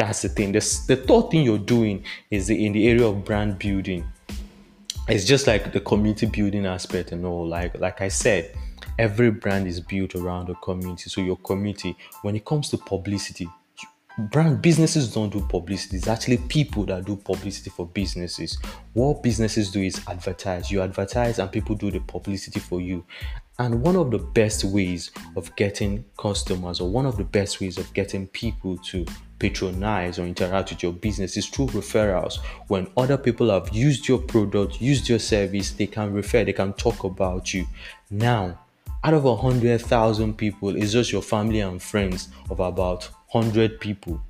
that's 0.06 0.22
the 0.22 0.28
thing. 0.28 0.52
The, 0.52 0.58
the 0.88 0.96
third 0.96 1.30
thing 1.30 1.44
you're 1.44 1.58
doing 1.58 2.04
is 2.30 2.48
the, 2.48 2.66
in 2.66 2.72
the 2.72 2.88
area 2.88 3.06
of 3.06 3.24
brand 3.24 3.58
building. 3.58 4.04
It's 5.08 5.24
just 5.24 5.46
like 5.46 5.72
the 5.72 5.80
community 5.80 6.26
building 6.26 6.66
aspect 6.66 7.12
and 7.12 7.24
all. 7.24 7.46
Like 7.46 7.78
like 7.78 8.00
I 8.00 8.08
said, 8.08 8.56
every 8.98 9.30
brand 9.30 9.66
is 9.66 9.80
built 9.80 10.14
around 10.14 10.48
a 10.48 10.54
community. 10.56 11.08
So 11.10 11.20
your 11.20 11.36
community, 11.36 11.96
when 12.22 12.36
it 12.36 12.44
comes 12.44 12.70
to 12.70 12.78
publicity, 12.78 13.48
brand 14.30 14.60
businesses 14.60 15.12
don't 15.12 15.30
do 15.30 15.40
publicity 15.40 15.96
it's 15.96 16.06
actually 16.06 16.36
people 16.36 16.84
that 16.84 17.04
do 17.04 17.16
publicity 17.16 17.70
for 17.70 17.86
businesses 17.86 18.58
what 18.92 19.22
businesses 19.22 19.70
do 19.70 19.80
is 19.80 20.02
advertise 20.06 20.70
you 20.70 20.82
advertise 20.82 21.38
and 21.38 21.50
people 21.50 21.74
do 21.74 21.90
the 21.90 22.00
publicity 22.00 22.60
for 22.60 22.80
you 22.80 23.02
and 23.58 23.82
one 23.82 23.96
of 23.96 24.10
the 24.10 24.18
best 24.18 24.64
ways 24.64 25.10
of 25.36 25.54
getting 25.56 26.04
customers 26.18 26.80
or 26.80 26.88
one 26.88 27.06
of 27.06 27.16
the 27.16 27.24
best 27.24 27.60
ways 27.60 27.78
of 27.78 27.92
getting 27.92 28.26
people 28.28 28.78
to 28.78 29.04
patronize 29.38 30.18
or 30.18 30.24
interact 30.24 30.70
with 30.70 30.82
your 30.82 30.92
business 30.92 31.36
is 31.36 31.46
through 31.46 31.66
referrals. 31.68 32.38
When 32.68 32.88
other 32.96 33.18
people 33.18 33.50
have 33.50 33.74
used 33.74 34.08
your 34.08 34.18
product, 34.18 34.80
used 34.80 35.08
your 35.08 35.18
service, 35.18 35.72
they 35.72 35.86
can 35.86 36.12
refer, 36.12 36.44
they 36.44 36.52
can 36.52 36.72
talk 36.74 37.04
about 37.04 37.52
you. 37.52 37.66
Now, 38.10 38.58
out 39.04 39.14
of 39.14 39.24
a 39.24 39.36
hundred 39.36 39.80
thousand 39.82 40.38
people, 40.38 40.76
it's 40.76 40.92
just 40.92 41.12
your 41.12 41.22
family 41.22 41.60
and 41.60 41.82
friends 41.82 42.28
of 42.50 42.60
about 42.60 43.10
hundred 43.28 43.80
people 43.80 44.22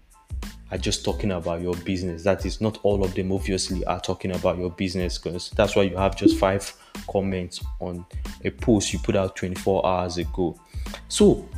are 0.71 0.79
just 0.79 1.05
talking 1.05 1.33
about 1.33 1.61
your 1.61 1.75
business. 1.75 2.25
That 2.25 2.47
is 2.47 2.61
not 2.61 2.79
all 2.83 3.05
of 3.05 3.15
them 3.15 3.31
obviously 3.31 3.85
are 3.85 4.01
talking 4.01 4.35
about 4.35 4.57
your 4.59 4.71
business 4.71 5.19
because 5.19 5.51
that's 5.51 5.77
why 5.77 5.83
you 5.83 5.97
have 5.97 6.17
just 6.17 6.39
five 6.39 6.75
comments 7.09 7.65
on 7.81 8.05
a 8.45 8.51
post 8.51 8.93
you 8.93 8.99
put 8.99 9.17
out 9.17 9.37
24 9.37 9.87
hours 9.87 10.19
ago. 10.19 10.59
So 11.09 11.49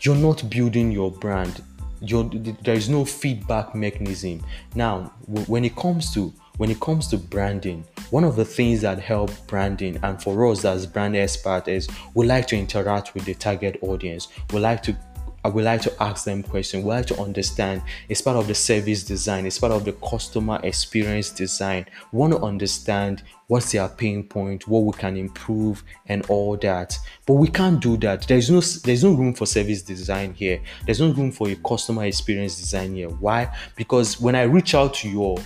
you're 0.00 0.16
not 0.16 0.48
building 0.50 0.90
your 0.90 1.10
brand 1.10 1.62
there 2.00 2.74
is 2.74 2.88
no 2.88 3.04
feedback 3.04 3.74
mechanism. 3.74 4.42
Now, 4.74 5.12
when 5.26 5.64
it 5.64 5.76
comes 5.76 6.12
to 6.14 6.32
when 6.56 6.70
it 6.70 6.78
comes 6.80 7.08
to 7.08 7.16
branding, 7.16 7.84
one 8.10 8.22
of 8.22 8.36
the 8.36 8.44
things 8.44 8.82
that 8.82 8.98
help 8.98 9.30
branding 9.46 9.98
and 10.02 10.22
for 10.22 10.46
us 10.46 10.62
as 10.66 10.86
brand 10.86 11.16
experts 11.16 11.68
is 11.68 11.88
we 12.12 12.26
like 12.26 12.46
to 12.48 12.56
interact 12.56 13.14
with 13.14 13.24
the 13.24 13.32
target 13.32 13.78
audience. 13.80 14.28
We 14.52 14.60
like 14.60 14.82
to 14.82 14.96
I 15.42 15.48
would 15.48 15.64
like 15.64 15.80
to 15.82 16.02
ask 16.02 16.24
them 16.24 16.42
questions. 16.42 16.84
We 16.84 16.90
like 16.90 17.06
to 17.06 17.20
understand. 17.20 17.82
It's 18.08 18.20
part 18.20 18.36
of 18.36 18.46
the 18.46 18.54
service 18.54 19.02
design. 19.02 19.46
It's 19.46 19.58
part 19.58 19.72
of 19.72 19.84
the 19.84 19.92
customer 19.92 20.60
experience 20.62 21.30
design. 21.30 21.86
We 22.12 22.18
want 22.18 22.34
to 22.34 22.40
understand 22.40 23.22
what's 23.46 23.72
their 23.72 23.88
pain 23.88 24.22
point, 24.24 24.68
what 24.68 24.84
we 24.84 24.92
can 24.92 25.16
improve, 25.16 25.82
and 26.06 26.26
all 26.26 26.58
that. 26.58 26.98
But 27.26 27.34
we 27.34 27.48
can't 27.48 27.80
do 27.80 27.96
that. 27.98 28.28
There's 28.28 28.50
no 28.50 28.60
there's 28.60 29.02
no 29.02 29.14
room 29.14 29.32
for 29.32 29.46
service 29.46 29.80
design 29.80 30.34
here. 30.34 30.60
There's 30.84 31.00
no 31.00 31.10
room 31.12 31.32
for 31.32 31.48
a 31.48 31.56
customer 31.56 32.04
experience 32.04 32.56
design 32.56 32.94
here. 32.94 33.08
Why? 33.08 33.54
Because 33.76 34.20
when 34.20 34.34
I 34.34 34.42
reach 34.42 34.74
out 34.74 34.92
to 34.94 35.08
your 35.08 35.38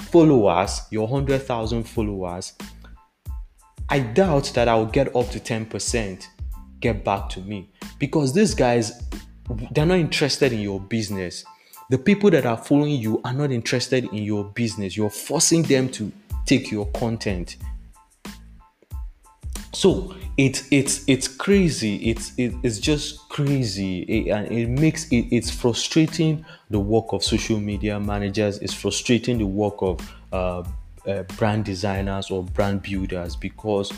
followers, 0.00 0.80
your 0.90 1.06
hundred 1.06 1.42
thousand 1.42 1.84
followers, 1.84 2.54
I 3.90 3.98
doubt 4.00 4.52
that 4.54 4.66
I 4.66 4.74
will 4.74 4.86
get 4.86 5.14
up 5.14 5.28
to 5.30 5.40
ten 5.40 5.66
percent 5.66 6.30
get 6.82 7.04
back 7.04 7.30
to 7.30 7.40
me. 7.40 7.70
Because 7.98 8.34
these 8.34 8.54
guys 8.54 9.00
they're 9.72 9.86
not 9.86 9.98
interested 9.98 10.52
in 10.52 10.60
your 10.60 10.80
business. 10.80 11.44
The 11.90 11.98
people 11.98 12.30
that 12.30 12.46
are 12.46 12.56
following 12.56 12.92
you 12.92 13.20
are 13.24 13.32
not 13.32 13.50
interested 13.50 14.04
in 14.04 14.22
your 14.22 14.44
business. 14.44 14.96
You're 14.96 15.10
forcing 15.10 15.62
them 15.62 15.88
to 15.90 16.12
take 16.46 16.70
your 16.70 16.86
content. 16.92 17.56
So 19.72 20.14
it's 20.36 20.66
it's 20.70 21.04
it's 21.06 21.28
crazy. 21.28 21.96
It's 21.96 22.32
it, 22.38 22.54
it's 22.62 22.78
just 22.78 23.28
crazy. 23.28 24.02
It, 24.02 24.30
and 24.30 24.50
it 24.50 24.68
makes 24.68 25.08
it 25.08 25.26
it's 25.30 25.50
frustrating 25.50 26.44
the 26.70 26.80
work 26.80 27.12
of 27.12 27.22
social 27.22 27.58
media 27.58 27.98
managers. 28.00 28.58
It's 28.58 28.74
frustrating 28.74 29.38
the 29.38 29.46
work 29.46 29.74
of 29.80 30.14
uh, 30.32 30.62
uh, 31.06 31.22
brand 31.36 31.64
designers 31.64 32.30
or 32.30 32.42
brand 32.42 32.82
builders 32.82 33.36
because 33.36 33.92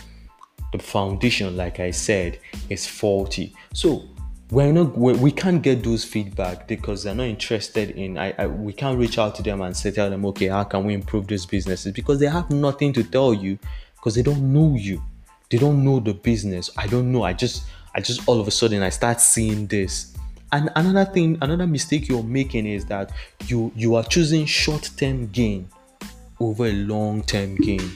the 0.77 0.83
foundation, 0.83 1.57
like 1.57 1.79
I 1.79 1.93
said, 1.93 2.41
is 2.69 2.85
faulty. 2.85 3.55
So 3.73 4.09
we're 4.51 4.73
not 4.73 4.99
we 4.99 5.31
can't 5.31 5.63
get 5.63 5.85
those 5.85 6.05
feedback 6.05 6.67
because 6.67 7.05
they're 7.05 7.15
not 7.15 7.27
interested 7.27 7.91
in 7.91 8.19
I, 8.19 8.35
I, 8.37 8.47
we 8.47 8.73
can't 8.73 8.99
reach 8.99 9.17
out 9.17 9.37
to 9.37 9.43
them 9.43 9.63
and 9.63 9.75
say 9.77 9.91
tell 9.91 10.11
them 10.11 10.27
okay 10.27 10.49
how 10.49 10.65
can 10.65 10.85
we 10.85 10.95
improve 10.95 11.29
these 11.29 11.47
businesses? 11.47 11.93
Because 11.93 12.19
they 12.19 12.27
have 12.27 12.51
nothing 12.51 12.93
to 12.95 13.05
tell 13.05 13.33
you 13.33 13.57
because 13.95 14.17
they 14.17 14.23
don't 14.23 14.53
know 14.53 14.75
you. 14.77 15.01
They 15.49 15.59
don't 15.59 15.85
know 15.85 16.01
the 16.01 16.13
business. 16.13 16.71
I 16.77 16.89
don't 16.89 17.13
know. 17.13 17.23
I 17.23 17.33
just 17.35 17.65
i 17.95 18.01
just 18.01 18.29
all 18.29 18.41
of 18.41 18.49
a 18.49 18.51
sudden 18.51 18.83
i 18.83 18.89
start 18.89 19.21
seeing 19.21 19.69
this. 19.69 20.17
And 20.51 20.71
another 20.75 21.05
thing 21.05 21.39
another 21.41 21.69
mistake 21.69 22.09
you're 22.09 22.25
making 22.25 22.67
is 22.67 22.85
that 22.87 23.13
you 23.47 23.71
you 23.77 23.95
are 23.95 24.03
choosing 24.03 24.45
short-term 24.45 25.29
gain 25.29 25.69
over 26.41 26.67
a 26.67 26.73
long-term 26.73 27.55
gain. 27.57 27.93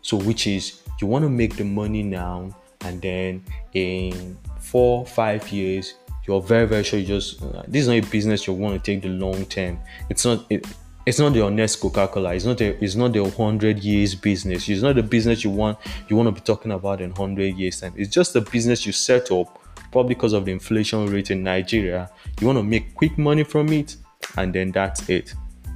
So 0.00 0.16
which 0.16 0.46
is 0.46 0.81
you 1.02 1.08
want 1.08 1.24
to 1.24 1.28
make 1.28 1.56
the 1.56 1.64
money 1.64 2.02
now 2.02 2.56
and 2.82 3.02
then 3.02 3.44
in 3.74 4.38
four 4.60 5.04
five 5.04 5.50
years 5.50 5.94
you're 6.26 6.40
very 6.40 6.66
very 6.66 6.84
sure 6.84 6.98
you 6.98 7.06
just 7.06 7.42
uh, 7.42 7.62
this 7.66 7.82
is 7.82 7.88
not 7.88 7.96
a 7.96 8.10
business 8.10 8.46
you 8.46 8.52
want 8.52 8.74
to 8.74 8.80
take 8.80 9.02
the 9.02 9.08
long 9.08 9.44
term. 9.46 9.78
It's 10.08 10.24
not 10.24 10.46
it, 10.50 10.66
it's 11.04 11.18
not 11.18 11.32
the 11.32 11.50
next 11.50 11.76
coca-cola. 11.76 12.32
It's 12.34 12.44
not 12.44 12.60
a, 12.60 12.82
it's 12.82 12.94
not 12.94 13.12
the 13.12 13.24
100 13.24 13.80
years 13.80 14.14
business. 14.14 14.68
It's 14.68 14.82
not 14.82 14.94
the 14.94 15.02
business 15.02 15.42
you 15.42 15.50
want 15.50 15.78
you 16.08 16.16
want 16.16 16.28
to 16.28 16.32
be 16.32 16.40
talking 16.40 16.72
about 16.72 17.00
in 17.00 17.10
100 17.10 17.56
years 17.56 17.80
time. 17.80 17.94
It's 17.96 18.10
just 18.10 18.36
a 18.36 18.40
business 18.40 18.86
you 18.86 18.92
set 18.92 19.32
up 19.32 19.58
probably 19.90 20.14
because 20.14 20.32
of 20.32 20.44
the 20.44 20.52
inflation 20.52 21.06
rate 21.06 21.30
in 21.30 21.42
nigeria. 21.42 22.10
You 22.40 22.46
want 22.46 22.58
to 22.58 22.62
make 22.62 22.94
quick 22.94 23.18
money 23.18 23.44
from 23.44 23.72
it 23.72 23.96
and 24.36 24.54
then 24.54 24.70
that's 24.70 25.08
it. 25.08 25.34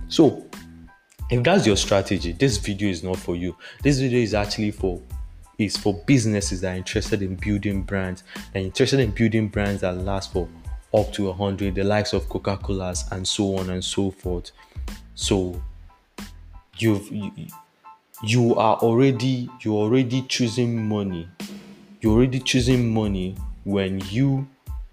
So 0.09 0.47
if 1.29 1.43
that's 1.43 1.67
your 1.67 1.77
strategy 1.77 2.33
this 2.33 2.57
video 2.57 2.89
is 2.89 3.03
not 3.03 3.17
for 3.17 3.35
you. 3.35 3.57
This 3.83 3.99
video 3.99 4.21
is 4.21 4.33
actually 4.33 4.71
for 4.71 5.03
is 5.59 5.77
for 5.77 5.95
businesses 6.07 6.61
that 6.61 6.75
are 6.75 6.77
interested 6.77 7.23
in 7.23 7.35
building 7.37 7.83
brands 7.83 8.23
are 8.55 8.61
interested 8.61 9.01
in 9.01 9.11
building 9.11 9.49
brands 9.49 9.81
that 9.81 9.97
last 9.97 10.33
for 10.33 10.49
up 10.95 11.13
to 11.13 11.27
100 11.27 11.75
the 11.75 11.85
likes 11.85 12.13
of 12.13 12.29
coca-colas 12.29 13.05
and 13.13 13.27
so 13.27 13.57
on 13.57 13.71
and 13.71 13.85
so 13.85 14.11
forth. 14.11 14.53
So 15.15 15.63
you've 16.79 17.11
you, 17.11 17.33
you 18.23 18.55
are 18.55 18.77
already 18.77 19.49
you're 19.63 19.75
already 19.75 20.23
choosing 20.23 20.89
money. 20.89 21.29
You're 22.01 22.13
already 22.13 22.41
choosing 22.41 22.93
money 22.93 23.37
when 23.65 24.01
you 24.11 24.47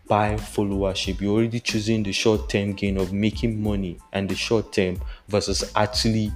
buy 0.07 0.35
followership. 0.35 1.21
You're 1.21 1.35
already 1.35 1.59
choosing 1.59 2.03
the 2.03 2.11
short-term 2.11 2.73
gain 2.73 2.97
of 2.97 3.13
making 3.13 3.61
money 3.61 3.99
and 4.11 4.27
the 4.27 4.35
short 4.35 4.73
term 4.73 4.99
versus 5.27 5.71
actually 5.75 6.31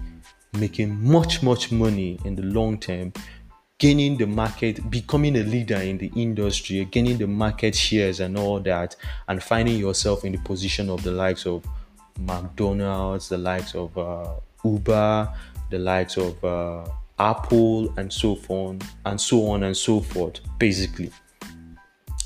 making 0.53 1.03
much 1.03 1.43
much 1.43 1.71
money 1.71 2.19
in 2.23 2.35
the 2.35 2.43
long 2.43 2.79
term 2.79 3.11
gaining 3.79 4.17
the 4.17 4.25
market, 4.25 4.89
becoming 4.89 5.35
a 5.37 5.43
leader 5.43 5.75
in 5.75 5.97
the 5.97 6.11
industry, 6.15 6.85
gaining 6.85 7.17
the 7.17 7.27
market 7.27 7.75
shares 7.75 8.19
and 8.19 8.37
all 8.37 8.59
that, 8.59 8.95
and 9.27 9.41
finding 9.41 9.77
yourself 9.77 10.25
in 10.25 10.31
the 10.31 10.39
position 10.39 10.89
of 10.89 11.03
the 11.03 11.11
likes 11.11 11.45
of 11.45 11.63
McDonald's, 12.19 13.29
the 13.29 13.37
likes 13.37 13.75
of 13.75 13.95
uh, 13.97 14.33
Uber, 14.63 15.31
the 15.69 15.77
likes 15.77 16.17
of 16.17 16.43
uh, 16.43 16.85
Apple, 17.19 17.93
and 17.97 18.11
so 18.11 18.39
on 18.49 18.79
and 19.05 19.19
so 19.19 19.47
on 19.47 19.63
and 19.63 19.77
so 19.77 20.01
forth. 20.01 20.39
Basically, 20.57 21.11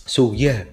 so 0.06 0.32
yeah, 0.32 0.64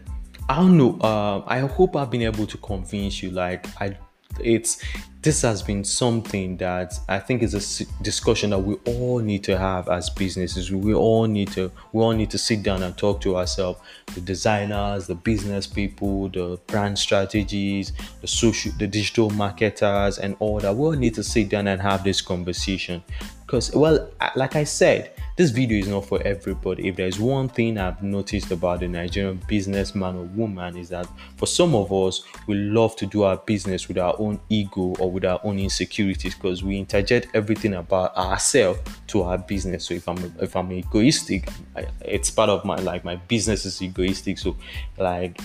I 0.49 0.57
don't 0.57 0.77
know. 0.77 0.99
Uh, 1.01 1.43
I 1.47 1.61
hope 1.61 1.97
I've 1.97 2.11
been 2.11 2.23
able 2.23 2.47
to 2.47 2.59
convince 2.59 3.23
you. 3.23 3.31
Like 3.31 3.67
I, 3.81 3.97
it's 4.43 4.83
this 5.21 5.43
has 5.43 5.63
been 5.63 5.83
something 5.85 6.57
that 6.59 6.95
I 7.09 7.19
think 7.19 7.43
is 7.43 7.53
a 7.53 8.03
discussion 8.03 8.51
that 8.51 8.61
we 8.61 8.77
all 8.87 9.19
need 9.19 9.43
to 9.45 9.59
have 9.59 9.89
as 9.89 10.09
businesses. 10.09 10.71
We 10.71 10.95
all 10.95 11.27
need 11.27 11.51
to 11.53 11.73
we 11.93 12.03
all 12.03 12.13
need 12.13 12.31
to 12.31 12.39
sit 12.39 12.63
down 12.63 12.83
and 12.83 12.97
talk 12.97 13.21
to 13.23 13.37
ourselves, 13.37 13.81
the 14.15 14.21
designers, 14.21 15.07
the 15.07 15.17
business 15.17 15.67
people, 15.67 16.29
the 16.29 16.59
brand 16.69 16.99
strategies, 16.99 17.93
the 18.21 18.29
social, 18.29 18.73
the 18.79 18.87
digital 18.87 19.31
marketers, 19.31 20.19
and 20.19 20.37
all 20.39 20.61
that. 20.61 20.75
We 20.75 20.87
all 20.87 20.93
need 20.93 21.15
to 21.15 21.25
sit 21.25 21.49
down 21.49 21.67
and 21.67 21.83
have 21.83 22.05
this 22.05 22.21
conversation 22.21 23.03
because, 23.49 23.75
well, 23.75 24.11
like 24.37 24.57
I 24.57 24.65
said, 24.65 25.11
this 25.37 25.49
video 25.49 25.79
is 25.79 25.89
not 25.89 26.05
for 26.05 26.21
everybody. 26.23 26.87
If 26.87 26.97
there's 26.97 27.19
one 27.19 27.49
thing 27.49 27.79
I've 27.79 28.03
noticed 28.03 28.51
about 28.51 28.81
the 28.81 28.89
Nigerian 28.89 29.41
businessman 29.49 30.17
or 30.17 30.25
woman 30.25 30.77
is 30.77 30.91
that 30.91 31.09
for 31.39 31.47
some 31.47 31.75
of 31.75 31.91
us, 31.91 32.25
we 32.47 32.57
love 32.57 32.95
to 32.97 33.07
do 33.07 33.23
our 33.23 33.39
business 33.39 33.89
with 33.89 33.97
our 33.97 34.15
own 34.19 34.39
ego 34.51 34.95
or 34.99 35.11
with 35.11 35.25
our 35.25 35.41
own 35.45 35.59
insecurities 35.59 36.35
because 36.35 36.63
we 36.63 36.77
interject 36.77 37.29
everything 37.33 37.73
about 37.73 38.15
ourselves 38.19 38.81
to 39.07 39.23
our 39.23 39.39
business. 39.39 39.87
So 39.87 39.95
if 39.95 40.07
I'm 40.07 40.19
if 40.43 40.55
I'm 40.55 40.71
egoistic, 40.71 41.49
I, 41.75 41.87
it's 42.03 42.31
part 42.31 42.51
of 42.51 42.67
my 42.67 42.77
like 42.77 43.03
my 43.03 43.17
business 43.17 43.65
is 43.65 43.81
egoistic. 43.81 44.37
So 44.37 44.59
like 44.99 45.41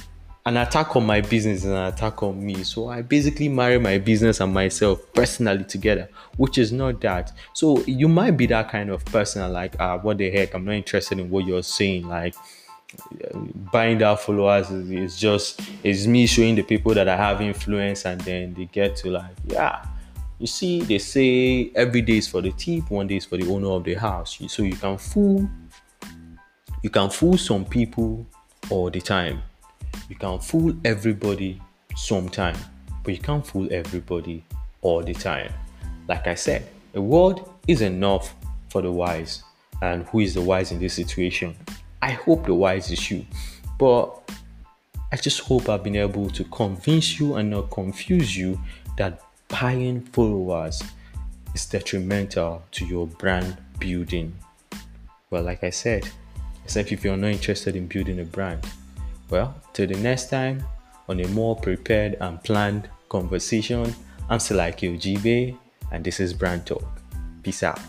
an 0.46 0.58
attack 0.58 0.96
on 0.96 1.06
my 1.06 1.22
business 1.22 1.60
is 1.60 1.72
an 1.72 1.86
attack 1.86 2.22
on 2.22 2.46
me. 2.46 2.64
So 2.64 2.90
I 2.90 3.02
basically 3.02 3.48
marry 3.48 3.80
my 3.80 3.98
business 3.98 4.42
and 4.42 4.54
myself 4.54 5.02
personally 5.14 5.64
together, 5.64 6.10
which 6.36 6.58
is 6.58 6.74
not 6.74 7.00
that. 7.02 7.32
So 7.54 7.80
you 7.86 8.10
might 8.10 8.32
be 8.32 8.46
that 8.48 8.70
kind 8.70 8.90
of 8.90 9.06
person, 9.06 9.52
like, 9.54 9.80
uh, 9.80 10.00
what 10.00 10.18
the 10.18 10.30
heck? 10.30 10.54
I'm 10.54 10.66
not 10.66 10.74
interested 10.74 11.20
in 11.20 11.30
what 11.30 11.46
you're 11.46 11.64
saying. 11.64 12.08
Like, 12.08 12.36
buying 13.72 14.00
that 14.00 14.20
followers 14.20 14.70
is, 14.70 14.92
is 14.92 15.18
just 15.18 15.62
is 15.82 16.08
me 16.08 16.28
showing 16.28 16.56
the 16.56 16.64
people 16.64 16.94
that 16.94 17.08
I 17.08 17.16
have 17.16 17.42
influence, 17.42 18.06
and 18.06 18.20
then 18.22 18.54
they 18.54 18.66
get 18.66 18.98
to 18.98 19.12
like, 19.12 19.36
yeah. 19.48 19.86
You 20.40 20.48
see, 20.48 20.82
they 20.82 20.98
say 20.98 21.72
every 21.74 22.02
day 22.02 22.18
is 22.18 22.28
for 22.28 22.42
the 22.42 22.52
thief, 22.52 22.90
one 22.92 23.08
day 23.08 23.16
is 23.16 23.24
for 23.24 23.38
the 23.38 23.50
owner 23.50 23.70
of 23.70 23.86
the 23.86 23.94
house. 23.94 24.40
So 24.48 24.64
you 24.64 24.76
can 24.76 24.98
fool, 24.98 25.50
you 26.82 26.90
can 26.90 27.10
fool 27.10 27.38
some 27.38 27.64
people 27.64 28.28
all 28.70 28.90
the 28.90 29.00
time 29.00 29.42
you 30.14 30.20
can 30.20 30.38
fool 30.38 30.76
everybody 30.86 31.60
sometime, 31.96 32.56
but 33.04 33.16
you 33.16 33.20
can't 33.20 33.46
fool 33.46 33.68
everybody 33.74 34.44
all 34.84 35.02
the 35.02 35.14
time. 35.14 35.52
Like 36.08 36.28
I 36.28 36.36
said, 36.36 36.68
a 36.94 37.02
word 37.02 37.40
is 37.68 37.82
enough 37.82 38.36
for 38.70 38.84
the 38.84 38.92
wise. 38.92 39.42
And 39.82 40.04
who 40.06 40.20
is 40.20 40.36
the 40.36 40.42
wise 40.42 40.72
in 40.72 40.80
this 40.80 40.94
situation? 40.94 41.56
I 42.00 42.12
hope 42.12 42.46
the 42.46 42.54
wise 42.54 42.92
is 42.92 43.10
you. 43.10 43.26
But 43.80 44.32
I 45.12 45.16
just 45.16 45.40
hope 45.40 45.68
I've 45.68 45.84
been 45.84 45.96
able 45.96 46.30
to 46.30 46.44
convince 46.44 47.20
you 47.20 47.34
and 47.34 47.50
not 47.50 47.72
confuse 47.72 48.38
you 48.38 48.60
that 48.98 49.20
buying 49.48 50.02
followers 50.02 50.84
is 51.56 51.66
detrimental 51.66 52.62
to 52.74 52.86
your 52.86 53.08
brand 53.08 53.58
building. 53.80 54.38
Well, 55.32 55.42
like 55.42 55.64
I 55.64 55.72
said, 55.72 56.08
except 56.64 56.92
if 56.92 57.04
you're 57.04 57.18
not 57.18 57.32
interested 57.32 57.76
in 57.76 57.88
building 57.88 58.20
a 58.20 58.26
brand, 58.26 58.64
well, 59.30 59.56
till 59.74 59.88
the 59.88 59.96
next 59.96 60.30
time 60.30 60.64
on 61.10 61.20
a 61.20 61.28
more 61.30 61.56
prepared 61.56 62.16
and 62.22 62.42
planned 62.44 62.90
conversation, 63.10 63.94
I'm 64.30 64.40
Selaki 64.40 64.98
Ojibe, 64.98 65.58
and 65.92 66.04
this 66.04 66.20
is 66.20 66.34
Brandtok. 66.34 66.84
Peace 67.44 67.64
out. 67.64 67.80